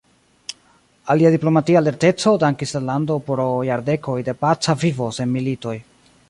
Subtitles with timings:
[1.13, 5.77] Al lia diplomatia lerteco dankis la lando pro jardekoj de paca vivo sen militoj.